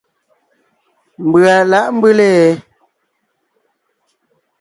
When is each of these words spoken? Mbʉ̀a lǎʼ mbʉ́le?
Mbʉ̀a 1.27 1.55
lǎʼ 1.71 1.87
mbʉ́le? 1.95 2.29